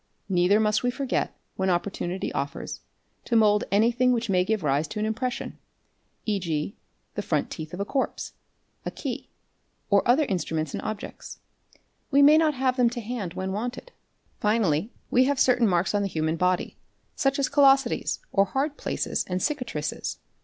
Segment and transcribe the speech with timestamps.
[0.29, 2.79] Neither must we forget, when opportunity offers,
[3.25, 5.59] to mould anything which may give rise to an impression,
[6.27, 6.75] é¢.g.,
[7.13, 8.33] the front teeth of a corpse,
[8.83, 9.29] a ~ key,
[9.91, 11.37] or other instruments and objects;
[12.09, 13.91] we may not have them to hand | when wanted.
[14.39, 14.61] 3 Fig.
[14.63, 14.89] 102.
[14.89, 16.77] Finally we have certain marks on the human body
[17.15, 20.17] such as callosities or: hard places and cicatrices.